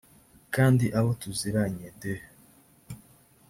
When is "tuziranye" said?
1.21-1.87